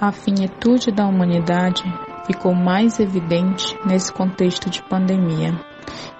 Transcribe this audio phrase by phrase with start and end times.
[0.00, 1.82] A finitude da humanidade
[2.26, 5.52] ficou mais evidente nesse contexto de pandemia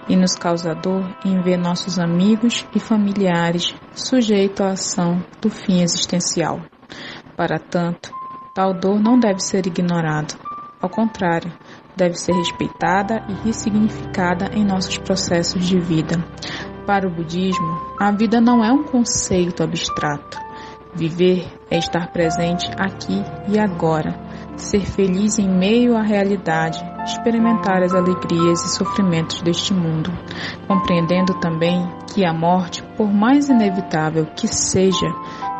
[0.07, 5.81] e nos causa dor em ver nossos amigos e familiares sujeitos à ação do fim
[5.81, 6.61] existencial.
[7.35, 8.11] Para tanto,
[8.53, 10.35] tal dor não deve ser ignorada.
[10.79, 11.51] Ao contrário,
[11.95, 16.23] deve ser respeitada e ressignificada em nossos processos de vida.
[16.85, 20.50] Para o budismo, a vida não é um conceito abstrato.
[20.93, 24.13] Viver é estar presente aqui e agora,
[24.57, 30.11] ser feliz em meio à realidade, experimentar as alegrias e sofrimentos deste mundo,
[30.67, 35.07] compreendendo também que a morte, por mais inevitável que seja,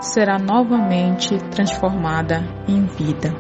[0.02, 3.34] será novamente transformada em vida.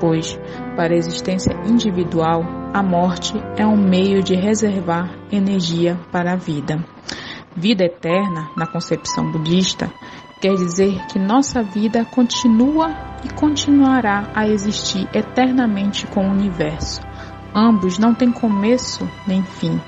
[0.00, 0.38] Pois,
[0.74, 2.42] para a existência individual,
[2.72, 6.82] a morte é um meio de reservar energia para a vida.
[7.54, 9.90] Vida eterna, na concepção budista,
[10.40, 17.00] quer dizer que nossa vida continua e continuará a existir eternamente com o universo.
[17.54, 19.80] Ambos não têm começo nem fim,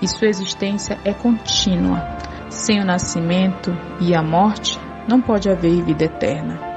[0.00, 2.00] e sua existência é contínua.
[2.48, 4.78] Sem o nascimento e a morte,
[5.08, 6.72] não pode haver vida eterna.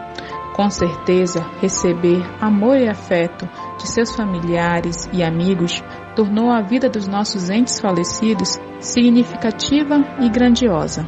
[0.55, 5.83] Com certeza, receber amor e afeto de seus familiares e amigos
[6.15, 11.05] tornou a vida dos nossos entes falecidos significativa e grandiosa.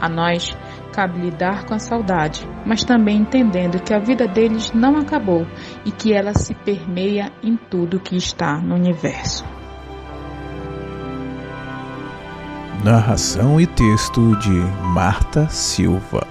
[0.00, 0.56] A nós
[0.98, 5.46] cabe lidar com a saudade, mas também entendendo que a vida deles não acabou
[5.84, 9.44] e que ela se permeia em tudo que está no universo.
[12.84, 14.50] Narração e texto de
[14.92, 16.26] Marta Silva.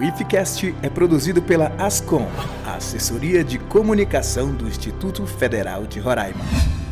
[0.00, 2.26] O IFCast é produzido pela ASCOM,
[2.66, 6.83] a Assessoria de Comunicação do Instituto Federal de Roraima.